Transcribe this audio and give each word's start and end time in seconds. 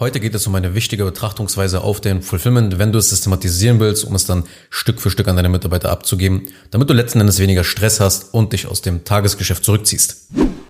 Heute 0.00 0.18
geht 0.18 0.34
es 0.34 0.46
um 0.46 0.54
eine 0.54 0.74
wichtige 0.74 1.04
Betrachtungsweise 1.04 1.82
auf 1.82 2.00
den 2.00 2.22
Fulfillment, 2.22 2.78
wenn 2.78 2.90
du 2.90 2.98
es 2.98 3.10
systematisieren 3.10 3.80
willst, 3.80 4.02
um 4.06 4.14
es 4.14 4.24
dann 4.24 4.44
Stück 4.70 4.98
für 4.98 5.10
Stück 5.10 5.28
an 5.28 5.36
deine 5.36 5.50
Mitarbeiter 5.50 5.90
abzugeben, 5.90 6.48
damit 6.70 6.88
du 6.88 6.94
letzten 6.94 7.20
Endes 7.20 7.38
weniger 7.38 7.64
Stress 7.64 8.00
hast 8.00 8.32
und 8.32 8.54
dich 8.54 8.66
aus 8.66 8.80
dem 8.80 9.04
Tagesgeschäft 9.04 9.62
zurückziehst. 9.62 10.28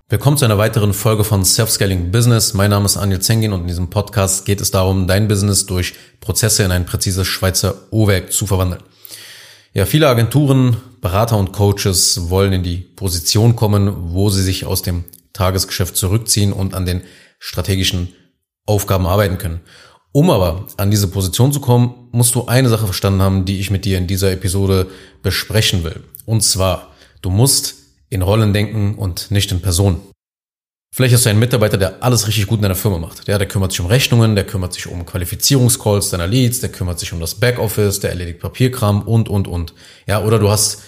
Willkommen 0.08 0.37
zu 0.37 0.46
einer 0.46 0.58
weiteren 0.58 0.93
Folge 0.93 1.22
von 1.22 1.45
Self-Scaling 1.45 2.11
Business. 2.11 2.54
Mein 2.54 2.71
Name 2.71 2.87
ist 2.87 2.96
Anil 2.96 3.21
Zengin 3.21 3.53
und 3.53 3.61
in 3.61 3.66
diesem 3.69 3.88
Podcast 3.88 4.46
geht 4.46 4.61
es 4.61 4.72
darum, 4.72 5.06
dein 5.06 5.29
Business 5.29 5.65
durch 5.65 5.95
Prozesse 6.19 6.65
in 6.65 6.73
ein 6.73 6.85
präzises 6.85 7.29
Schweizer 7.29 7.77
Uhrwerk 7.93 8.33
zu 8.33 8.49
verwandeln. 8.49 8.83
Ja, 9.75 9.87
viele 9.87 10.09
Agenturen, 10.09 10.79
Berater 11.01 11.39
und 11.39 11.53
Coaches 11.53 12.31
wollen 12.31 12.53
in 12.53 12.65
die 12.65 12.79
Position 12.79 13.55
kommen, 13.55 13.95
wo 14.12 14.29
sie 14.29 14.43
sich 14.43 14.67
aus 14.67 14.83
dem 14.83 15.05
Tagesgeschäft 15.35 15.97
zurückziehen 15.97 16.53
und 16.53 16.75
an 16.75 16.85
den 16.85 17.03
strategischen 17.39 18.09
Aufgaben 18.66 19.06
arbeiten 19.06 19.38
können. 19.38 19.61
Um 20.12 20.30
aber 20.30 20.66
an 20.77 20.90
diese 20.90 21.09
Position 21.09 21.52
zu 21.52 21.60
kommen, 21.60 22.09
musst 22.10 22.34
du 22.34 22.46
eine 22.46 22.68
Sache 22.68 22.87
verstanden 22.87 23.23
haben, 23.23 23.45
die 23.45 23.60
ich 23.60 23.70
mit 23.70 23.84
dir 23.84 23.96
in 23.98 24.06
dieser 24.06 24.32
Episode 24.32 24.88
besprechen 25.23 25.84
will. 25.84 26.02
Und 26.27 26.42
zwar, 26.42 26.88
du 27.23 27.30
musst 27.30 27.77
in 28.09 28.23
Rollen 28.23 28.52
denken 28.52 28.96
und 28.96 29.30
nicht 29.30 29.52
in 29.52 29.62
Personen. 29.62 30.01
Vielleicht 30.92 31.15
hast 31.15 31.24
du 31.24 31.30
einen 31.30 31.38
Mitarbeiter, 31.38 31.78
der 31.78 32.02
alles 32.02 32.27
richtig 32.27 32.48
gut 32.48 32.59
in 32.59 32.62
deiner 32.62 32.74
Firma 32.74 32.98
macht. 32.98 33.28
Der, 33.28 33.38
der 33.38 33.46
kümmert 33.46 33.70
sich 33.70 33.80
um 33.80 33.87
Rechnungen, 33.87 34.34
der 34.34 34.45
kümmert 34.45 34.73
sich 34.73 34.88
um 34.88 35.06
Qualifizierungscalls 35.06 36.10
deiner 36.10 36.27
Leads, 36.27 36.59
der 36.59 36.73
kümmert 36.73 36.98
sich 36.98 37.12
um 37.12 37.20
das 37.20 37.37
Backoffice, 37.37 38.01
der 38.01 38.10
erledigt 38.10 38.40
Papierkram 38.40 39.02
und, 39.02 39.29
und, 39.29 39.46
und. 39.46 39.73
Ja, 40.09 40.24
oder 40.24 40.40
du 40.40 40.51
hast 40.51 40.82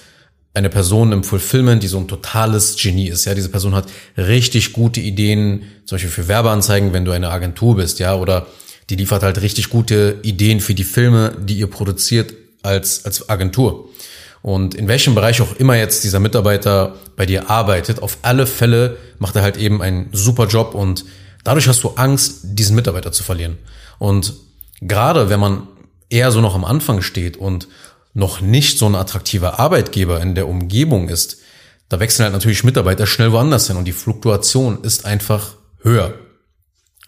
eine 0.55 0.69
Person 0.69 1.12
im 1.12 1.24
Fulfillment, 1.24 1.83
die 1.83 1.88
so 1.88 1.98
ein 1.98 2.09
totales 2.09 2.77
Genie 2.77 3.09
ist. 3.09 3.24
Ja, 3.24 3.34
diese 3.34 3.48
Person 3.48 3.74
hat 3.74 3.87
richtig 4.16 4.73
gute 4.73 5.01
Ideen, 5.01 5.62
zum 5.87 5.97
Beispiel 5.97 6.11
für 6.11 6.28
Werbeanzeigen, 6.28 6.92
wenn 6.92 7.05
du 7.05 7.12
eine 7.12 7.30
Agentur 7.30 7.77
bist, 7.77 7.98
ja, 7.98 8.15
oder 8.15 8.47
die 8.91 8.97
liefert 8.97 9.23
halt 9.23 9.41
richtig 9.41 9.70
gute 9.70 10.19
Ideen 10.23 10.61
für 10.61 10.75
die 10.75 10.84
Filme, 10.84 11.37
die 11.41 11.55
ihr 11.55 11.69
produziert 11.69 12.34
als, 12.62 13.05
als 13.05 13.28
Agentur. 13.31 13.89
Und 14.42 14.75
in 14.75 14.89
welchem 14.89 15.14
Bereich 15.14 15.41
auch 15.41 15.56
immer 15.56 15.77
jetzt 15.77 16.05
dieser 16.05 16.19
Mitarbeiter 16.19 16.97
bei 17.16 17.25
dir 17.27 17.48
arbeitet, 17.48 18.03
auf 18.03 18.19
alle 18.22 18.47
Fälle 18.47 18.98
macht 19.19 19.37
er 19.37 19.42
halt 19.42 19.56
eben 19.56 19.81
einen 19.81 20.09
super 20.12 20.47
Job 20.48 20.75
und 20.75 21.05
dadurch 21.44 21.69
hast 21.69 21.83
du 21.84 21.91
Angst, 21.91 22.41
diesen 22.42 22.75
Mitarbeiter 22.75 23.12
zu 23.12 23.22
verlieren. 23.22 23.56
Und 23.98 24.34
gerade 24.81 25.31
wenn 25.31 25.41
man 25.41 25.69
eher 26.11 26.31
so 26.33 26.41
noch 26.41 26.55
am 26.55 26.64
Anfang 26.64 27.03
steht 27.03 27.37
und 27.37 27.69
noch 28.14 28.41
nicht 28.41 28.78
so 28.78 28.86
ein 28.86 28.94
attraktiver 28.94 29.58
Arbeitgeber 29.58 30.20
in 30.20 30.34
der 30.34 30.48
Umgebung 30.48 31.08
ist, 31.08 31.38
da 31.88 32.00
wechseln 32.00 32.24
halt 32.24 32.32
natürlich 32.32 32.64
Mitarbeiter 32.64 33.06
schnell 33.06 33.32
woanders 33.32 33.66
hin 33.66 33.77
und 33.77 33.84
die 33.84 33.92
Fluktuation 33.92 34.82
ist 34.82 35.04
einfach 35.04 35.56
höher. 35.82 36.14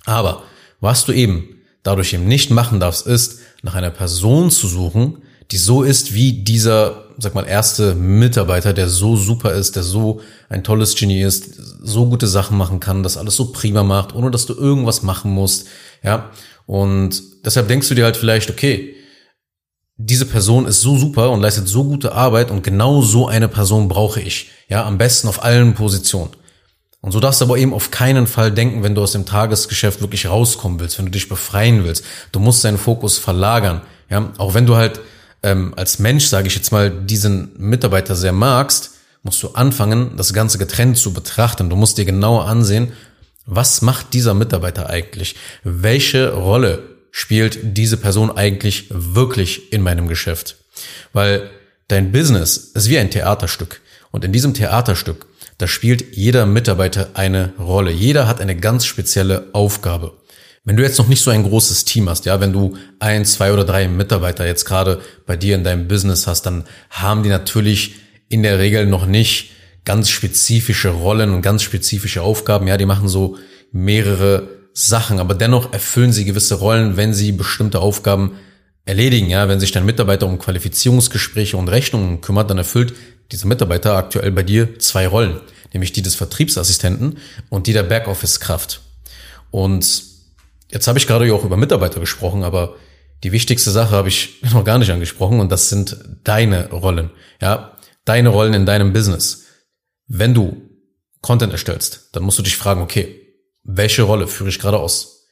Aber 0.05 0.42
was 0.80 1.05
du 1.05 1.12
eben 1.12 1.48
dadurch 1.83 2.12
eben 2.12 2.27
nicht 2.27 2.50
machen 2.50 2.80
darfst, 2.80 3.06
ist, 3.06 3.41
nach 3.62 3.74
einer 3.74 3.91
Person 3.91 4.50
zu 4.50 4.69
suchen, 4.69 5.22
die 5.50 5.56
so 5.56 5.83
ist 5.83 6.14
wie 6.14 6.44
dieser, 6.44 7.05
sag 7.18 7.34
mal, 7.34 7.46
erste 7.46 7.94
Mitarbeiter, 7.94 8.72
der 8.72 8.89
so 8.89 9.16
super 9.16 9.52
ist, 9.52 9.77
der 9.77 9.83
so 9.83 10.20
ein 10.48 10.64
tolles 10.64 10.94
Genie 10.94 11.22
ist, 11.22 11.55
so 11.83 12.06
gute 12.08 12.27
Sachen 12.27 12.56
machen 12.56 12.80
kann, 12.80 13.02
das 13.02 13.16
alles 13.16 13.36
so 13.36 13.52
prima 13.52 13.83
macht, 13.83 14.14
ohne 14.14 14.30
dass 14.30 14.46
du 14.46 14.55
irgendwas 14.55 15.02
machen 15.02 15.30
musst, 15.30 15.68
ja. 16.02 16.30
Und 16.66 17.22
deshalb 17.44 17.68
denkst 17.68 17.89
du 17.89 17.94
dir 17.94 18.05
halt 18.05 18.16
vielleicht, 18.16 18.50
okay, 18.50 18.94
diese 19.97 20.27
Person 20.27 20.67
ist 20.67 20.81
so 20.81 20.97
super 20.98 21.31
und 21.31 21.41
leistet 21.41 21.69
so 21.69 21.84
gute 21.84 22.12
Arbeit 22.12 22.50
und 22.50 22.62
genau 22.62 23.03
so 23.03 23.28
eine 23.28 23.48
Person 23.48 23.89
brauche 23.89 24.20
ich. 24.20 24.51
Ja, 24.69 24.84
am 24.84 24.98
besten 24.98 25.28
auf 25.28 25.45
allen 25.45 25.75
Positionen. 25.75 26.31
Und 27.01 27.12
so 27.12 27.20
darfst 27.20 27.41
du 27.41 27.45
aber 27.45 27.59
eben 27.59 27.75
auf 27.75 27.91
keinen 27.91 28.27
Fall 28.27 28.51
denken, 28.51 28.83
wenn 28.83 28.95
du 28.95 29.03
aus 29.03 29.12
dem 29.12 29.27
Tagesgeschäft 29.27 30.01
wirklich 30.01 30.27
rauskommen 30.27 30.81
willst, 30.81 30.98
wenn 30.98 31.05
du 31.05 31.11
dich 31.11 31.28
befreien 31.28 31.84
willst. 31.84 32.05
Du 32.33 32.41
musst 32.41 32.64
deinen 32.64 32.78
Fokus 32.78 33.19
verlagern. 33.19 33.83
Ja, 34.09 34.33
auch 34.39 34.55
wenn 34.55 34.67
du 34.67 34.77
halt 34.77 35.01
ähm, 35.42 35.75
als 35.77 35.98
Mensch, 35.98 36.27
sage 36.27 36.48
ich 36.48 36.55
jetzt 36.55 36.73
mal, 36.73 36.91
diesen 36.91 37.53
Mitarbeiter 37.58 38.17
sehr 38.17 38.33
magst, 38.33 38.92
musst 39.23 39.42
du 39.42 39.51
anfangen, 39.51 40.17
das 40.17 40.33
Ganze 40.33 40.58
getrennt 40.58 40.97
zu 40.97 41.13
betrachten. 41.13 41.68
Du 41.68 41.77
musst 41.77 41.98
dir 41.98 42.05
genauer 42.05 42.47
ansehen, 42.47 42.92
was 43.47 43.83
macht 43.83 44.14
dieser 44.14 44.33
Mitarbeiter 44.33 44.89
eigentlich? 44.89 45.36
Welche 45.63 46.33
Rolle 46.33 46.93
spielt 47.17 47.61
diese 47.63 47.97
Person 47.97 48.36
eigentlich 48.36 48.86
wirklich 48.91 49.73
in 49.73 49.83
meinem 49.83 50.08
Geschäft? 50.08 50.57
Weil 51.13 51.48
dein 51.86 52.11
Business 52.11 52.57
ist 52.57 52.89
wie 52.89 52.98
ein 52.98 53.13
Theaterstück. 53.13 53.80
Und 54.11 54.25
in 54.25 54.33
diesem 54.33 54.52
Theaterstück, 54.52 55.27
da 55.58 55.69
spielt 55.69 56.17
jeder 56.17 56.45
Mitarbeiter 56.45 57.11
eine 57.14 57.53
Rolle. 57.57 57.92
Jeder 57.92 58.27
hat 58.27 58.41
eine 58.41 58.57
ganz 58.57 58.85
spezielle 58.85 59.47
Aufgabe. 59.53 60.14
Wenn 60.64 60.77
du 60.77 60.83
jetzt 60.83 60.98
noch 60.98 61.07
nicht 61.07 61.23
so 61.23 61.30
ein 61.30 61.45
großes 61.45 61.85
Team 61.85 62.11
hast, 62.11 62.24
ja, 62.24 62.41
wenn 62.41 62.53
du 62.53 62.77
ein, 62.98 63.24
zwei 63.24 63.53
oder 63.53 63.64
drei 63.64 63.86
Mitarbeiter 63.86 64.45
jetzt 64.45 64.64
gerade 64.64 65.01
bei 65.24 65.36
dir 65.36 65.55
in 65.55 65.63
deinem 65.63 65.86
Business 65.86 66.27
hast, 66.27 66.47
dann 66.47 66.64
haben 66.91 67.23
die 67.23 67.29
natürlich 67.29 67.95
in 68.29 68.42
der 68.42 68.58
Regel 68.58 68.86
noch 68.86 69.07
nicht 69.07 69.53
ganz 69.85 70.11
spezifische 70.11 70.89
Rollen 70.89 71.30
und 71.30 71.42
ganz 71.42 71.63
spezifische 71.63 72.23
Aufgaben. 72.23 72.67
Ja, 72.67 72.77
die 72.77 72.86
machen 72.86 73.08
so 73.08 73.39
mehrere 73.70 74.48
Sachen, 74.74 75.20
aber 75.20 75.35
dennoch 75.35 75.73
erfüllen 75.73 76.12
sie 76.12 76.24
gewisse 76.24 76.57
Rollen, 76.57 76.96
wenn 76.96 77.14
sie 77.14 77.30
bestimmte 77.30 77.79
Aufgaben 77.79 78.33
erledigen. 78.85 79.30
Ja, 79.30 79.48
wenn 79.48 79.61
sich 79.61 79.70
dein 79.70 79.86
Mitarbeiter 79.86 80.27
um 80.27 80.39
Qualifizierungsgespräche 80.39 81.57
und 81.57 81.68
Rechnungen 81.68 82.20
kümmert, 82.20 82.51
dann 82.51 82.58
erfüllt 82.58 82.92
dieser 83.30 83.46
Mitarbeiter 83.46 83.96
aktuell 83.96 84.33
bei 84.33 84.42
dir 84.42 84.79
zwei 84.80 85.07
Rollen, 85.07 85.40
nämlich 85.73 85.92
die 85.92 86.02
des 86.02 86.17
Vertriebsassistenten 86.17 87.18
und 87.51 87.68
die 87.68 87.73
der 87.73 87.85
Backoffice-Kraft. 87.85 88.83
Und 89.52 90.02
jetzt 90.73 90.89
habe 90.89 90.98
ich 90.98 91.06
gerade 91.06 91.33
auch 91.33 91.45
über 91.45 91.56
Mitarbeiter 91.56 92.01
gesprochen, 92.01 92.42
aber 92.42 92.74
die 93.23 93.30
wichtigste 93.30 93.70
Sache 93.70 93.95
habe 93.95 94.08
ich 94.08 94.42
noch 94.52 94.64
gar 94.64 94.79
nicht 94.79 94.91
angesprochen 94.91 95.39
und 95.39 95.52
das 95.52 95.68
sind 95.68 95.96
deine 96.24 96.70
Rollen. 96.70 97.11
Ja, 97.41 97.79
deine 98.05 98.30
Rollen 98.30 98.55
in 98.55 98.67
deinem 98.67 98.92
Business. 98.92 99.45
Wenn 100.08 100.35
du 100.35 100.68
Content 101.23 101.52
erstellst, 101.52 102.08
dann 102.12 102.24
musst 102.24 102.39
du 102.39 102.42
dich 102.42 102.56
fragen, 102.56 102.83
okay, 102.83 103.23
welche 103.64 104.02
Rolle 104.02 104.29
führe 104.29 104.51
ich 104.51 104.58
gerade 104.58 104.79
aus? 104.79 105.27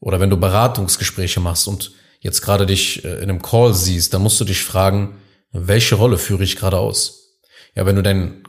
Oder 0.00 0.20
wenn 0.20 0.30
du 0.30 0.36
Beratungsgespräche 0.36 1.40
machst 1.40 1.68
und 1.68 1.92
jetzt 2.20 2.42
gerade 2.42 2.66
dich 2.66 3.04
äh, 3.04 3.16
in 3.16 3.30
einem 3.30 3.42
Call 3.42 3.72
siehst, 3.72 4.12
dann 4.12 4.22
musst 4.22 4.40
du 4.40 4.44
dich 4.44 4.62
fragen, 4.62 5.16
welche 5.52 5.94
Rolle 5.94 6.18
führe 6.18 6.44
ich 6.44 6.56
gerade 6.56 6.78
aus? 6.78 7.38
Ja, 7.74 7.86
wenn 7.86 7.96
du 7.96 8.02
deinen 8.02 8.42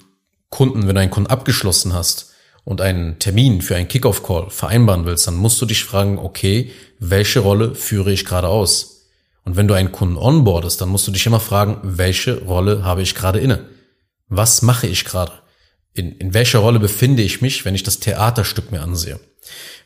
Kunden, 0.49 0.87
wenn 0.87 0.95
du 0.95 1.01
einen 1.01 1.11
Kunden 1.11 1.29
abgeschlossen 1.29 1.93
hast 1.93 2.33
und 2.63 2.81
einen 2.81 3.19
Termin 3.19 3.61
für 3.61 3.75
einen 3.75 3.87
Kickoff-Call 3.87 4.49
vereinbaren 4.49 5.05
willst, 5.05 5.27
dann 5.27 5.35
musst 5.35 5.61
du 5.61 5.65
dich 5.65 5.83
fragen, 5.83 6.17
okay, 6.17 6.71
welche 6.99 7.39
Rolle 7.39 7.75
führe 7.75 8.11
ich 8.11 8.25
gerade 8.25 8.47
aus? 8.47 9.05
Und 9.43 9.55
wenn 9.55 9.67
du 9.67 9.73
einen 9.73 9.93
Kunden 9.93 10.17
onboardest, 10.17 10.81
dann 10.81 10.89
musst 10.89 11.07
du 11.07 11.11
dich 11.11 11.25
immer 11.25 11.39
fragen, 11.39 11.79
welche 11.83 12.43
Rolle 12.43 12.83
habe 12.83 13.01
ich 13.01 13.15
gerade 13.15 13.39
inne? 13.39 13.69
Was 14.27 14.61
mache 14.61 14.87
ich 14.87 15.05
gerade? 15.05 15.31
In, 15.97 16.13
in 16.17 16.33
welcher 16.33 16.59
Rolle 16.59 16.79
befinde 16.79 17.23
ich 17.23 17.41
mich, 17.41 17.65
wenn 17.65 17.75
ich 17.75 17.83
das 17.83 17.99
Theaterstück 17.99 18.71
mir 18.71 18.81
ansehe. 18.81 19.19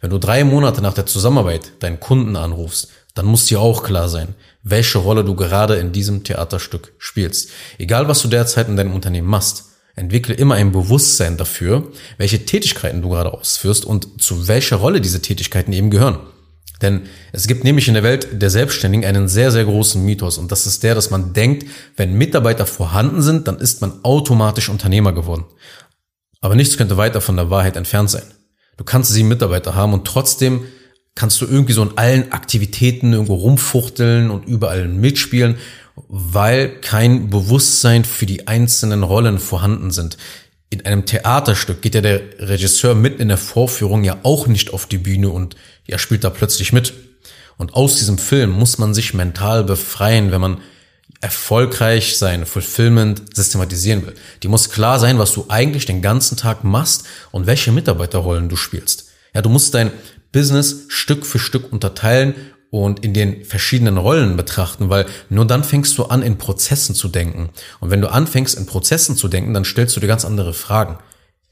Wenn 0.02 0.10
du 0.10 0.18
drei 0.18 0.44
Monate 0.44 0.82
nach 0.82 0.94
der 0.94 1.06
Zusammenarbeit 1.06 1.72
deinen 1.80 2.00
Kunden 2.00 2.36
anrufst, 2.36 2.90
dann 3.14 3.26
muss 3.26 3.46
dir 3.46 3.60
auch 3.60 3.84
klar 3.84 4.10
sein, 4.10 4.36
welche 4.64 4.98
Rolle 4.98 5.24
du 5.24 5.36
gerade 5.36 5.76
in 5.76 5.92
diesem 5.92 6.24
Theaterstück 6.24 6.94
spielst. 6.98 7.50
Egal 7.78 8.08
was 8.08 8.22
du 8.22 8.28
derzeit 8.28 8.68
in 8.68 8.78
deinem 8.78 8.94
Unternehmen 8.94 9.28
machst, 9.28 9.66
entwickle 9.96 10.34
immer 10.34 10.56
ein 10.56 10.72
Bewusstsein 10.72 11.38
dafür, 11.38 11.92
welche 12.18 12.46
Tätigkeiten 12.46 13.02
du 13.02 13.10
gerade 13.10 13.34
ausführst 13.34 13.86
und 13.86 14.22
zu 14.22 14.48
welcher 14.48 14.78
Rolle 14.78 15.02
diese 15.02 15.22
Tätigkeiten 15.22 15.74
eben 15.74 15.92
gehören. 15.92 16.20
Denn 16.82 17.04
es 17.32 17.48
gibt 17.48 17.64
nämlich 17.64 17.88
in 17.88 17.94
der 17.94 18.04
Welt 18.04 18.42
der 18.42 18.50
Selbstständigen 18.50 19.06
einen 19.06 19.28
sehr, 19.28 19.52
sehr 19.52 19.66
großen 19.66 20.04
Mythos 20.04 20.38
und 20.38 20.52
das 20.52 20.66
ist 20.66 20.82
der, 20.82 20.96
dass 20.96 21.12
man 21.12 21.34
denkt, 21.34 21.68
wenn 21.96 22.14
Mitarbeiter 22.14 22.66
vorhanden 22.66 23.22
sind, 23.22 23.48
dann 23.48 23.60
ist 23.60 23.82
man 23.82 24.04
automatisch 24.04 24.70
Unternehmer 24.70 25.14
geworden. 25.14 25.46
Aber 26.42 26.56
nichts 26.56 26.78
könnte 26.78 26.98
weiter 26.98 27.22
von 27.22 27.38
der 27.38 27.50
Wahrheit 27.50 27.78
entfernt 27.78 28.10
sein. 28.10 28.24
Du 28.78 28.84
kannst 28.84 29.12
sieben 29.12 29.30
Mitarbeiter 29.30 29.76
haben 29.76 29.94
und 29.94 30.06
trotzdem 30.06 30.66
kannst 31.16 31.40
du 31.42 31.46
irgendwie 31.46 31.74
so 31.74 31.84
in 31.84 31.98
allen 31.98 32.32
Aktivitäten 32.32 33.14
irgendwo 33.14 33.36
rumfuchteln 33.36 34.32
und 34.32 34.48
überall 34.48 34.88
mitspielen, 34.88 35.58
weil 36.08 36.80
kein 36.82 37.30
Bewusstsein 37.30 38.06
für 38.06 38.26
die 38.26 38.48
einzelnen 38.48 39.04
Rollen 39.04 39.40
vorhanden 39.40 39.92
sind. 39.92 40.18
In 40.70 40.86
einem 40.86 41.06
Theaterstück 41.06 41.82
geht 41.82 41.96
ja 41.96 42.02
der 42.02 42.22
Regisseur 42.40 42.96
mitten 42.96 43.22
in 43.22 43.28
der 43.28 43.38
Vorführung 43.38 44.04
ja 44.04 44.20
auch 44.24 44.48
nicht 44.48 44.74
auf 44.74 44.88
die 44.88 44.98
Bühne 44.98 45.30
und 45.30 45.56
ja 45.86 45.98
spielt 45.98 46.24
da 46.24 46.30
plötzlich 46.30 46.72
mit. 46.72 46.94
Und 47.58 47.74
aus 47.76 47.98
diesem 47.98 48.18
Film 48.18 48.52
muss 48.52 48.78
man 48.78 48.94
sich 48.94 49.14
mental 49.14 49.64
befreien, 49.66 50.32
wenn 50.32 50.42
man 50.42 50.62
erfolgreich 51.22 52.18
sein 52.18 52.46
Fulfillment 52.46 53.36
systematisieren 53.36 54.06
will. 54.06 54.16
Die 54.42 54.48
muss 54.48 54.72
klar 54.72 55.00
sein, 55.00 55.20
was 55.20 55.34
du 55.34 55.46
eigentlich 55.50 55.86
den 55.86 56.02
ganzen 56.02 56.36
Tag 56.36 56.64
machst 56.64 57.06
und 57.32 57.46
welche 57.46 57.72
Mitarbeiterrollen 57.72 58.50
du 58.50 58.56
spielst. 58.56 59.06
Ja, 59.34 59.42
du 59.42 59.50
musst 59.50 59.74
dein 59.74 59.92
Business 60.32 60.86
Stück 60.88 61.26
für 61.26 61.40
Stück 61.40 61.72
unterteilen 61.72 62.34
und 62.72 63.04
in 63.04 63.14
den 63.14 63.46
verschiedenen 63.46 63.98
Rollen 63.98 64.36
betrachten, 64.36 64.90
weil 64.90 65.06
nur 65.30 65.46
dann 65.46 65.64
fängst 65.64 65.98
du 65.98 66.06
an, 66.06 66.24
in 66.24 66.38
Prozessen 66.38 66.96
zu 66.96 67.10
denken. 67.10 67.50
Und 67.80 67.92
wenn 67.92 68.02
du 68.02 68.12
anfängst, 68.12 68.58
in 68.58 68.66
Prozessen 68.66 69.16
zu 69.16 69.28
denken, 69.28 69.54
dann 69.54 69.66
stellst 69.66 69.96
du 69.96 70.00
dir 70.00 70.08
ganz 70.08 70.26
andere 70.26 70.54
Fragen. 70.54 70.98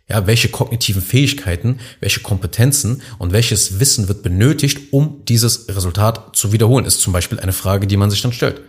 Ja, 0.07 0.25
welche 0.25 0.49
kognitiven 0.49 1.03
Fähigkeiten, 1.03 1.79
welche 1.99 2.21
Kompetenzen 2.21 3.03
und 3.19 3.31
welches 3.31 3.79
Wissen 3.79 4.07
wird 4.07 4.23
benötigt, 4.23 4.91
um 4.91 5.23
dieses 5.25 5.67
Resultat 5.69 6.35
zu 6.35 6.51
wiederholen, 6.51 6.85
ist 6.85 7.01
zum 7.01 7.13
Beispiel 7.13 7.39
eine 7.39 7.53
Frage, 7.53 7.85
die 7.85 7.97
man 7.97 8.09
sich 8.09 8.23
dann 8.23 8.33
stellt. 8.33 8.61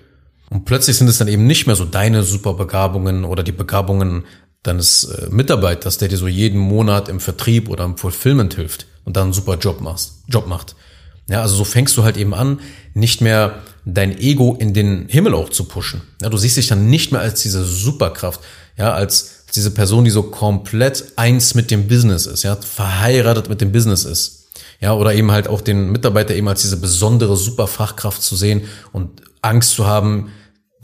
Und 0.50 0.64
plötzlich 0.64 0.99
sind 0.99 1.08
es 1.08 1.19
dann 1.19 1.29
eben 1.29 1.47
nicht 1.47 1.67
mehr 1.67 1.76
so 1.76 1.85
deine 1.85 2.25
Superbegabungen 2.25 3.25
oder 3.25 3.43
die 3.43 3.52
Begabungen 3.52 4.25
deines 4.62 5.05
äh, 5.05 5.29
Mitarbeiters, 5.31 5.97
der 5.99 6.08
dir 6.08 6.19
so 6.19 6.29
jeden 6.29 6.58
Monat 6.58 7.08
im 7.08 7.20
Vertrieb 7.20 7.70
oder 7.70 7.85
im 7.85 7.97
Fulfillment 7.97 8.55
hilft 8.55 8.87
und 9.05 9.17
dann 9.17 9.25
einen 9.25 9.32
super 9.32 9.56
Job 9.56 9.81
machst, 9.81 10.25
Job 10.29 10.47
macht. 10.47 10.75
Ja, 11.29 11.43
also 11.43 11.55
so 11.55 11.64
fängst 11.64 11.97
du 11.97 12.02
halt 12.02 12.17
eben 12.17 12.35
an, 12.35 12.61
nicht 12.93 13.20
mehr 13.20 13.62
dein 13.85 14.19
Ego 14.19 14.56
in 14.58 14.75
den 14.75 15.06
Himmel 15.08 15.35
auch 15.35 15.49
zu 15.49 15.64
pushen. 15.64 16.02
Ja, 16.20 16.29
du 16.29 16.37
siehst 16.37 16.56
dich 16.56 16.67
dann 16.67 16.91
nicht 16.91 17.12
mehr 17.12 17.20
als 17.20 17.41
diese 17.43 17.64
Superkraft, 17.64 18.41
ja, 18.76 18.93
als 18.93 19.47
diese 19.55 19.70
Person, 19.70 20.05
die 20.05 20.11
so 20.11 20.25
komplett 20.25 21.12
eins 21.17 21.55
mit 21.55 21.70
dem 21.70 21.87
Business 21.87 22.26
ist, 22.26 22.43
ja, 22.43 22.56
verheiratet 22.56 23.49
mit 23.49 23.61
dem 23.61 23.73
Business 23.73 24.05
ist. 24.05 24.49
Ja, 24.81 24.94
oder 24.94 25.14
eben 25.14 25.31
halt 25.31 25.47
auch 25.47 25.61
den 25.61 25.91
Mitarbeiter 25.91 26.35
eben 26.35 26.49
als 26.49 26.62
diese 26.62 26.79
besondere 26.79 27.37
Superfachkraft 27.37 28.23
zu 28.23 28.35
sehen 28.35 28.62
und 28.93 29.23
Angst 29.43 29.73
zu 29.73 29.87
haben, 29.87 30.31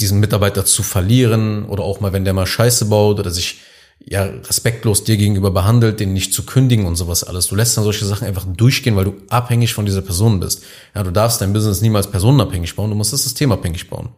diesen 0.00 0.20
Mitarbeiter 0.20 0.64
zu 0.64 0.82
verlieren 0.82 1.64
oder 1.64 1.84
auch 1.84 2.00
mal, 2.00 2.12
wenn 2.12 2.24
der 2.24 2.34
mal 2.34 2.46
Scheiße 2.46 2.86
baut 2.86 3.18
oder 3.18 3.30
sich 3.30 3.60
ja 4.04 4.24
respektlos 4.24 5.04
dir 5.04 5.16
gegenüber 5.16 5.50
behandelt, 5.50 6.00
den 6.00 6.12
nicht 6.12 6.34
zu 6.34 6.44
kündigen 6.44 6.86
und 6.86 6.96
sowas 6.96 7.24
alles. 7.24 7.48
Du 7.48 7.56
lässt 7.56 7.76
dann 7.76 7.84
solche 7.84 8.04
Sachen 8.04 8.26
einfach 8.26 8.44
durchgehen, 8.46 8.94
weil 8.94 9.06
du 9.06 9.14
abhängig 9.30 9.72
von 9.72 9.86
dieser 9.86 10.02
Person 10.02 10.38
bist. 10.38 10.62
Ja, 10.94 11.02
du 11.02 11.10
darfst 11.10 11.40
dein 11.40 11.52
Business 11.52 11.80
niemals 11.80 12.10
personenabhängig 12.10 12.76
bauen, 12.76 12.90
du 12.90 12.96
musst 12.96 13.12
das 13.12 13.24
systemabhängig 13.24 13.88
bauen. 13.88 14.10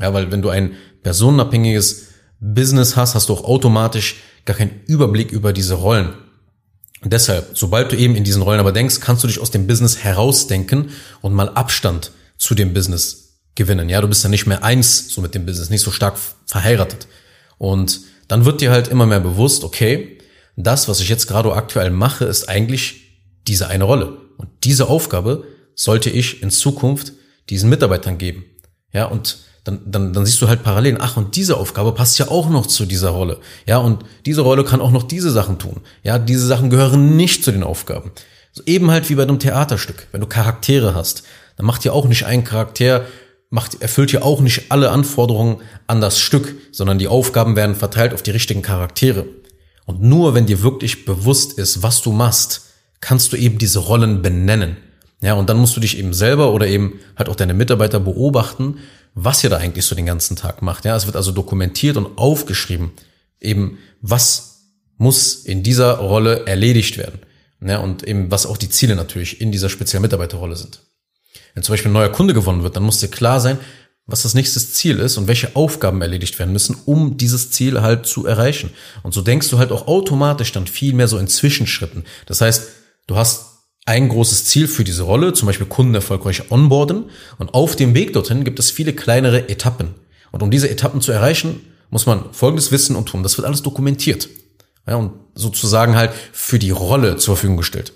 Ja, 0.00 0.12
weil 0.12 0.30
wenn 0.30 0.42
du 0.42 0.50
ein 0.50 0.72
personenabhängiges 1.02 2.08
Business 2.40 2.96
hast, 2.96 3.14
hast 3.14 3.28
du 3.28 3.32
auch 3.32 3.44
automatisch 3.44 4.16
gar 4.44 4.56
keinen 4.56 4.80
Überblick 4.86 5.32
über 5.32 5.52
diese 5.52 5.74
Rollen. 5.74 6.14
Und 7.02 7.12
deshalb, 7.12 7.56
sobald 7.56 7.92
du 7.92 7.96
eben 7.96 8.16
in 8.16 8.24
diesen 8.24 8.42
Rollen 8.42 8.60
aber 8.60 8.72
denkst, 8.72 9.00
kannst 9.00 9.22
du 9.22 9.28
dich 9.28 9.40
aus 9.40 9.50
dem 9.50 9.66
Business 9.66 9.98
herausdenken 9.98 10.90
und 11.22 11.32
mal 11.32 11.48
Abstand 11.50 12.10
zu 12.36 12.54
dem 12.54 12.74
Business 12.74 13.25
gewinnen. 13.56 13.88
Ja, 13.88 14.00
du 14.00 14.08
bist 14.08 14.22
ja 14.22 14.30
nicht 14.30 14.46
mehr 14.46 14.62
eins 14.62 15.08
so 15.08 15.20
mit 15.20 15.34
dem 15.34 15.44
Business, 15.44 15.70
nicht 15.70 15.82
so 15.82 15.90
stark 15.90 16.16
verheiratet. 16.46 17.08
Und 17.58 18.00
dann 18.28 18.44
wird 18.44 18.60
dir 18.60 18.70
halt 18.70 18.88
immer 18.88 19.06
mehr 19.06 19.20
bewusst, 19.20 19.64
okay, 19.64 20.18
das, 20.56 20.88
was 20.88 21.00
ich 21.00 21.08
jetzt 21.08 21.26
gerade 21.26 21.52
aktuell 21.52 21.90
mache, 21.90 22.24
ist 22.24 22.48
eigentlich 22.48 23.18
diese 23.46 23.68
eine 23.68 23.84
Rolle. 23.84 24.16
Und 24.38 24.48
diese 24.64 24.88
Aufgabe 24.88 25.44
sollte 25.74 26.10
ich 26.10 26.42
in 26.42 26.50
Zukunft 26.50 27.12
diesen 27.50 27.70
Mitarbeitern 27.70 28.18
geben. 28.18 28.44
Ja, 28.92 29.06
und 29.06 29.38
dann, 29.64 29.80
dann, 29.84 30.12
dann 30.12 30.24
siehst 30.24 30.40
du 30.40 30.48
halt 30.48 30.62
parallel, 30.62 30.98
ach, 31.00 31.16
und 31.16 31.36
diese 31.36 31.56
Aufgabe 31.56 31.92
passt 31.92 32.18
ja 32.18 32.28
auch 32.28 32.48
noch 32.48 32.66
zu 32.66 32.86
dieser 32.86 33.10
Rolle. 33.10 33.40
Ja, 33.66 33.78
und 33.78 34.04
diese 34.24 34.42
Rolle 34.42 34.64
kann 34.64 34.80
auch 34.80 34.92
noch 34.92 35.02
diese 35.02 35.30
Sachen 35.30 35.58
tun. 35.58 35.80
Ja, 36.02 36.18
diese 36.18 36.46
Sachen 36.46 36.70
gehören 36.70 37.16
nicht 37.16 37.44
zu 37.44 37.52
den 37.52 37.64
Aufgaben. 37.64 38.12
So 38.52 38.62
eben 38.64 38.90
halt 38.90 39.10
wie 39.10 39.16
bei 39.16 39.24
einem 39.24 39.38
Theaterstück. 39.38 40.06
Wenn 40.12 40.20
du 40.20 40.26
Charaktere 40.26 40.94
hast, 40.94 41.24
dann 41.56 41.66
macht 41.66 41.84
ja 41.84 41.92
auch 41.92 42.06
nicht 42.06 42.24
ein 42.24 42.44
Charakter 42.44 43.06
macht, 43.56 43.80
erfüllt 43.82 44.12
ja 44.12 44.22
auch 44.22 44.40
nicht 44.40 44.70
alle 44.70 44.90
Anforderungen 44.90 45.62
an 45.86 46.00
das 46.00 46.20
Stück, 46.20 46.54
sondern 46.70 46.98
die 46.98 47.08
Aufgaben 47.08 47.56
werden 47.56 47.74
verteilt 47.74 48.12
auf 48.12 48.22
die 48.22 48.30
richtigen 48.30 48.60
Charaktere. 48.60 49.24
Und 49.86 50.02
nur 50.02 50.34
wenn 50.34 50.44
dir 50.44 50.62
wirklich 50.62 51.06
bewusst 51.06 51.58
ist, 51.58 51.82
was 51.82 52.02
du 52.02 52.12
machst, 52.12 52.66
kannst 53.00 53.32
du 53.32 53.36
eben 53.36 53.56
diese 53.56 53.78
Rollen 53.78 54.20
benennen. 54.20 54.76
Ja, 55.22 55.34
und 55.34 55.48
dann 55.48 55.56
musst 55.56 55.74
du 55.74 55.80
dich 55.80 55.98
eben 55.98 56.12
selber 56.12 56.52
oder 56.52 56.66
eben 56.66 57.00
halt 57.16 57.30
auch 57.30 57.34
deine 57.34 57.54
Mitarbeiter 57.54 57.98
beobachten, 57.98 58.76
was 59.14 59.42
ihr 59.42 59.48
da 59.48 59.56
eigentlich 59.56 59.86
so 59.86 59.96
den 59.96 60.04
ganzen 60.04 60.36
Tag 60.36 60.60
macht. 60.60 60.84
Ja, 60.84 60.94
es 60.94 61.06
wird 61.06 61.16
also 61.16 61.32
dokumentiert 61.32 61.96
und 61.96 62.18
aufgeschrieben, 62.18 62.90
eben 63.40 63.78
was 64.02 64.66
muss 64.98 65.34
in 65.36 65.62
dieser 65.62 65.94
Rolle 65.94 66.46
erledigt 66.46 66.98
werden. 66.98 67.20
Ja, 67.66 67.78
und 67.78 68.06
eben 68.06 68.30
was 68.30 68.44
auch 68.44 68.58
die 68.58 68.68
Ziele 68.68 68.96
natürlich 68.96 69.40
in 69.40 69.50
dieser 69.50 69.70
speziellen 69.70 70.02
Mitarbeiterrolle 70.02 70.56
sind. 70.56 70.82
Wenn 71.56 71.62
zum 71.62 71.72
Beispiel 71.72 71.90
ein 71.90 71.94
neuer 71.94 72.10
Kunde 72.10 72.34
gewonnen 72.34 72.62
wird, 72.62 72.76
dann 72.76 72.82
muss 72.82 73.00
dir 73.00 73.08
klar 73.08 73.40
sein, 73.40 73.58
was 74.06 74.22
das 74.22 74.34
nächste 74.34 74.60
Ziel 74.60 74.98
ist 74.98 75.16
und 75.16 75.26
welche 75.26 75.56
Aufgaben 75.56 76.02
erledigt 76.02 76.38
werden 76.38 76.52
müssen, 76.52 76.76
um 76.84 77.16
dieses 77.16 77.50
Ziel 77.50 77.80
halt 77.80 78.04
zu 78.04 78.26
erreichen. 78.26 78.70
Und 79.02 79.14
so 79.14 79.22
denkst 79.22 79.48
du 79.48 79.58
halt 79.58 79.72
auch 79.72 79.86
automatisch 79.86 80.52
dann 80.52 80.66
viel 80.66 80.92
mehr 80.92 81.08
so 81.08 81.16
in 81.16 81.28
Zwischenschritten. 81.28 82.04
Das 82.26 82.42
heißt, 82.42 82.68
du 83.06 83.16
hast 83.16 83.46
ein 83.86 84.10
großes 84.10 84.44
Ziel 84.44 84.68
für 84.68 84.84
diese 84.84 85.04
Rolle, 85.04 85.32
zum 85.32 85.46
Beispiel 85.46 85.66
Kunden 85.66 85.94
erfolgreich 85.94 86.50
onboarden. 86.50 87.06
Und 87.38 87.54
auf 87.54 87.74
dem 87.74 87.94
Weg 87.94 88.12
dorthin 88.12 88.44
gibt 88.44 88.58
es 88.58 88.70
viele 88.70 88.92
kleinere 88.92 89.48
Etappen. 89.48 89.94
Und 90.32 90.42
um 90.42 90.50
diese 90.50 90.68
Etappen 90.68 91.00
zu 91.00 91.10
erreichen, 91.10 91.62
muss 91.88 92.04
man 92.04 92.32
Folgendes 92.32 92.70
wissen 92.70 92.96
und 92.96 93.06
tun. 93.06 93.22
Das 93.22 93.38
wird 93.38 93.46
alles 93.46 93.62
dokumentiert. 93.62 94.28
Ja, 94.86 94.96
und 94.96 95.12
sozusagen 95.34 95.96
halt 95.96 96.12
für 96.32 96.58
die 96.58 96.70
Rolle 96.70 97.16
zur 97.16 97.34
Verfügung 97.36 97.56
gestellt. 97.56 97.94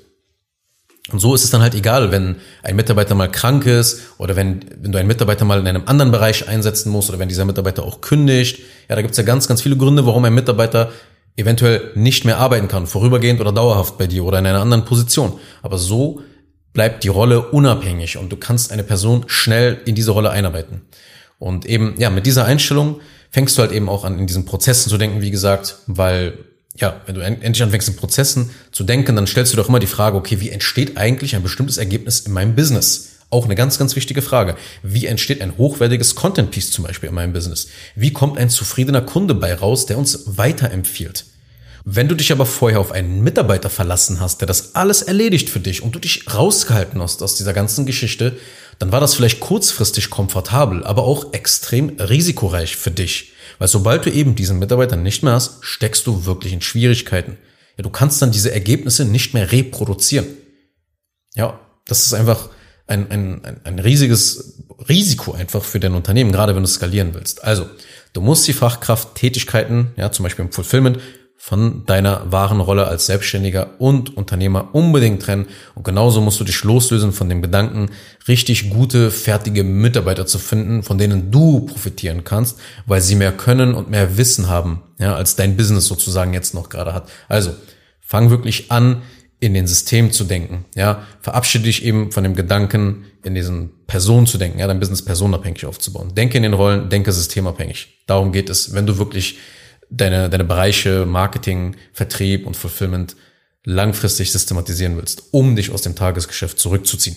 Und 1.10 1.18
so 1.18 1.34
ist 1.34 1.44
es 1.44 1.50
dann 1.50 1.62
halt 1.62 1.74
egal, 1.74 2.12
wenn 2.12 2.36
ein 2.62 2.76
Mitarbeiter 2.76 3.14
mal 3.14 3.30
krank 3.30 3.66
ist 3.66 4.02
oder 4.18 4.36
wenn, 4.36 4.60
wenn 4.80 4.92
du 4.92 4.98
einen 4.98 5.08
Mitarbeiter 5.08 5.44
mal 5.44 5.58
in 5.58 5.66
einem 5.66 5.82
anderen 5.86 6.12
Bereich 6.12 6.46
einsetzen 6.46 6.90
musst 6.90 7.08
oder 7.08 7.18
wenn 7.18 7.28
dieser 7.28 7.44
Mitarbeiter 7.44 7.84
auch 7.84 8.00
kündigt. 8.00 8.60
Ja, 8.88 8.96
da 8.96 9.02
gibt's 9.02 9.16
ja 9.16 9.24
ganz, 9.24 9.48
ganz 9.48 9.62
viele 9.62 9.76
Gründe, 9.76 10.06
warum 10.06 10.24
ein 10.24 10.34
Mitarbeiter 10.34 10.92
eventuell 11.36 11.90
nicht 11.94 12.24
mehr 12.24 12.38
arbeiten 12.38 12.68
kann, 12.68 12.86
vorübergehend 12.86 13.40
oder 13.40 13.52
dauerhaft 13.52 13.98
bei 13.98 14.06
dir 14.06 14.24
oder 14.24 14.38
in 14.38 14.46
einer 14.46 14.60
anderen 14.60 14.84
Position. 14.84 15.38
Aber 15.62 15.78
so 15.78 16.20
bleibt 16.72 17.02
die 17.02 17.08
Rolle 17.08 17.48
unabhängig 17.48 18.16
und 18.18 18.30
du 18.30 18.36
kannst 18.36 18.70
eine 18.70 18.84
Person 18.84 19.24
schnell 19.26 19.80
in 19.86 19.94
diese 19.94 20.12
Rolle 20.12 20.30
einarbeiten. 20.30 20.82
Und 21.38 21.66
eben, 21.66 21.94
ja, 21.98 22.10
mit 22.10 22.26
dieser 22.26 22.44
Einstellung 22.44 23.00
fängst 23.30 23.56
du 23.56 23.62
halt 23.62 23.72
eben 23.72 23.88
auch 23.88 24.04
an, 24.04 24.18
in 24.18 24.26
diesen 24.26 24.44
Prozessen 24.44 24.90
zu 24.90 24.98
denken, 24.98 25.22
wie 25.22 25.30
gesagt, 25.30 25.78
weil 25.86 26.38
ja, 26.80 27.00
wenn 27.06 27.14
du 27.14 27.20
endlich 27.20 27.62
anfängst 27.62 27.88
in 27.88 27.96
Prozessen 27.96 28.50
zu 28.72 28.84
denken, 28.84 29.16
dann 29.16 29.26
stellst 29.26 29.52
du 29.52 29.56
doch 29.56 29.68
immer 29.68 29.78
die 29.78 29.86
Frage, 29.86 30.16
okay, 30.16 30.40
wie 30.40 30.50
entsteht 30.50 30.96
eigentlich 30.96 31.36
ein 31.36 31.42
bestimmtes 31.42 31.76
Ergebnis 31.76 32.20
in 32.20 32.32
meinem 32.32 32.54
Business? 32.54 33.08
Auch 33.28 33.44
eine 33.44 33.54
ganz, 33.54 33.78
ganz 33.78 33.94
wichtige 33.94 34.22
Frage. 34.22 34.56
Wie 34.82 35.06
entsteht 35.06 35.40
ein 35.40 35.56
hochwertiges 35.56 36.16
Content 36.16 36.50
Piece 36.50 36.72
zum 36.72 36.84
Beispiel 36.84 37.10
in 37.10 37.14
meinem 37.14 37.32
Business? 37.32 37.68
Wie 37.94 38.12
kommt 38.12 38.38
ein 38.38 38.50
zufriedener 38.50 39.02
Kunde 39.02 39.34
bei 39.34 39.54
raus, 39.54 39.86
der 39.86 39.98
uns 39.98 40.36
weiterempfiehlt? 40.36 41.26
Wenn 41.84 42.08
du 42.08 42.14
dich 42.14 42.32
aber 42.32 42.44
vorher 42.44 42.80
auf 42.80 42.92
einen 42.92 43.22
Mitarbeiter 43.22 43.70
verlassen 43.70 44.20
hast, 44.20 44.40
der 44.40 44.46
das 44.46 44.74
alles 44.74 45.02
erledigt 45.02 45.48
für 45.48 45.60
dich 45.60 45.82
und 45.82 45.94
du 45.94 45.98
dich 45.98 46.24
rausgehalten 46.32 47.00
hast 47.00 47.22
aus 47.22 47.36
dieser 47.36 47.52
ganzen 47.52 47.86
Geschichte, 47.86 48.36
dann 48.78 48.92
war 48.92 49.00
das 49.00 49.14
vielleicht 49.14 49.40
kurzfristig 49.40 50.10
komfortabel, 50.10 50.84
aber 50.84 51.04
auch 51.04 51.32
extrem 51.32 51.90
risikoreich 52.00 52.76
für 52.76 52.90
dich. 52.90 53.32
Weil 53.60 53.68
sobald 53.68 54.06
du 54.06 54.10
eben 54.10 54.34
diesen 54.34 54.58
Mitarbeiter 54.58 54.96
nicht 54.96 55.22
mehr 55.22 55.34
hast, 55.34 55.62
steckst 55.62 56.06
du 56.06 56.24
wirklich 56.24 56.54
in 56.54 56.62
Schwierigkeiten. 56.62 57.36
Ja, 57.76 57.82
du 57.82 57.90
kannst 57.90 58.20
dann 58.22 58.32
diese 58.32 58.52
Ergebnisse 58.52 59.04
nicht 59.04 59.34
mehr 59.34 59.52
reproduzieren. 59.52 60.26
Ja, 61.34 61.60
das 61.86 62.06
ist 62.06 62.14
einfach 62.14 62.48
ein, 62.86 63.10
ein, 63.10 63.60
ein 63.62 63.78
riesiges 63.78 64.64
Risiko 64.88 65.32
einfach 65.32 65.62
für 65.62 65.78
dein 65.78 65.92
Unternehmen, 65.92 66.32
gerade 66.32 66.56
wenn 66.56 66.62
du 66.62 66.68
skalieren 66.68 67.12
willst. 67.12 67.44
Also, 67.44 67.66
du 68.14 68.22
musst 68.22 68.48
die 68.48 68.54
Fachkrafttätigkeiten, 68.54 69.92
ja, 69.96 70.10
zum 70.10 70.22
Beispiel 70.22 70.46
im 70.46 70.52
Fulfillment, 70.52 70.98
von 71.42 71.86
deiner 71.86 72.30
wahren 72.30 72.60
Rolle 72.60 72.86
als 72.86 73.06
Selbstständiger 73.06 73.70
und 73.78 74.14
Unternehmer 74.14 74.74
unbedingt 74.74 75.22
trennen. 75.22 75.46
Und 75.74 75.86
genauso 75.86 76.20
musst 76.20 76.38
du 76.38 76.44
dich 76.44 76.62
loslösen 76.64 77.12
von 77.12 77.30
dem 77.30 77.40
Gedanken, 77.40 77.88
richtig 78.28 78.68
gute, 78.68 79.10
fertige 79.10 79.64
Mitarbeiter 79.64 80.26
zu 80.26 80.38
finden, 80.38 80.82
von 80.82 80.98
denen 80.98 81.30
du 81.30 81.60
profitieren 81.60 82.24
kannst, 82.24 82.58
weil 82.84 83.00
sie 83.00 83.14
mehr 83.14 83.32
können 83.32 83.74
und 83.74 83.88
mehr 83.88 84.18
Wissen 84.18 84.50
haben, 84.50 84.82
ja, 84.98 85.14
als 85.14 85.34
dein 85.34 85.56
Business 85.56 85.86
sozusagen 85.86 86.34
jetzt 86.34 86.52
noch 86.52 86.68
gerade 86.68 86.92
hat. 86.92 87.08
Also, 87.26 87.54
fang 88.02 88.28
wirklich 88.28 88.70
an, 88.70 89.00
in 89.40 89.54
den 89.54 89.66
System 89.66 90.12
zu 90.12 90.24
denken, 90.24 90.66
ja. 90.74 91.06
Verabschiede 91.22 91.64
dich 91.64 91.86
eben 91.86 92.12
von 92.12 92.22
dem 92.22 92.34
Gedanken, 92.34 93.06
in 93.24 93.34
diesen 93.34 93.70
Personen 93.86 94.26
zu 94.26 94.36
denken, 94.36 94.58
ja, 94.58 94.66
dein 94.66 94.78
Business 94.78 95.02
personenabhängig 95.02 95.64
aufzubauen. 95.64 96.14
Denke 96.14 96.36
in 96.36 96.42
den 96.42 96.52
Rollen, 96.52 96.90
denke 96.90 97.12
systemabhängig. 97.12 98.02
Darum 98.06 98.30
geht 98.30 98.50
es, 98.50 98.74
wenn 98.74 98.84
du 98.84 98.98
wirklich 98.98 99.38
deine, 99.90 100.30
deine 100.30 100.44
Bereiche 100.44 101.06
Marketing, 101.06 101.76
Vertrieb 101.92 102.46
und 102.46 102.56
Fulfillment 102.56 103.16
langfristig 103.64 104.32
systematisieren 104.32 104.96
willst, 104.96 105.24
um 105.32 105.56
dich 105.56 105.70
aus 105.70 105.82
dem 105.82 105.94
Tagesgeschäft 105.94 106.58
zurückzuziehen. 106.58 107.16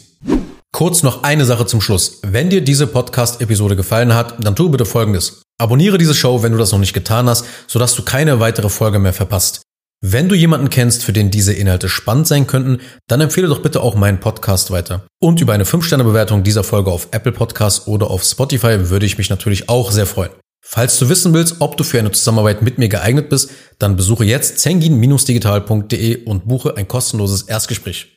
Kurz 0.72 1.04
noch 1.04 1.24
eine 1.24 1.46
Sache 1.46 1.66
zum 1.66 1.82
Schluss. 1.82 2.20
Wenn 2.24 2.50
dir 2.50 2.62
diese 2.62 2.88
Podcast-Episode 2.88 3.76
gefallen 3.76 4.14
hat, 4.16 4.44
dann 4.44 4.56
tu 4.56 4.70
bitte 4.70 4.86
Folgendes. 4.86 5.44
Abonniere 5.60 6.00
diese 6.00 6.16
Show, 6.16 6.42
wenn 6.42 6.52
du 6.52 6.58
das 6.58 6.72
noch 6.72 6.80
nicht 6.80 6.94
getan 6.94 7.30
hast, 7.30 7.46
sodass 7.68 7.96
du 7.96 8.04
keine 8.04 8.40
weitere 8.40 8.70
Folge 8.70 8.98
mehr 8.98 9.14
verpasst. 9.14 9.62
Wenn 10.02 10.28
du 10.28 10.36
jemanden 10.36 10.70
kennst, 10.70 11.04
für 11.06 11.14
den 11.14 11.32
diese 11.32 11.54
Inhalte 11.54 11.88
spannend 11.88 12.28
sein 12.28 12.46
könnten, 12.48 12.82
dann 13.08 13.22
empfehle 13.22 13.48
doch 13.48 13.62
bitte 13.62 13.82
auch 13.82 13.96
meinen 13.96 14.20
Podcast 14.20 14.70
weiter. 14.72 15.06
Und 15.22 15.40
über 15.40 15.54
eine 15.54 15.64
5-Sterne-Bewertung 15.64 16.44
dieser 16.44 16.66
Folge 16.66 16.92
auf 16.92 17.08
Apple 17.12 17.32
Podcasts 17.32 17.88
oder 17.88 18.10
auf 18.10 18.24
Spotify 18.24 18.90
würde 18.90 19.06
ich 19.06 19.18
mich 19.18 19.30
natürlich 19.30 19.70
auch 19.70 19.92
sehr 19.92 20.06
freuen. 20.06 20.32
Falls 20.66 20.98
du 20.98 21.10
wissen 21.10 21.34
willst, 21.34 21.58
ob 21.60 21.76
du 21.76 21.84
für 21.84 22.00
eine 22.00 22.12
Zusammenarbeit 22.12 22.62
mit 22.62 22.78
mir 22.78 22.88
geeignet 22.88 23.30
bist, 23.30 23.52
dann 23.80 23.98
besuche 23.98 24.24
jetzt 24.24 24.60
zengin-digital.de 24.60 26.24
und 26.24 26.48
buche 26.48 26.78
ein 26.78 26.88
kostenloses 26.88 27.44
Erstgespräch. 27.44 28.12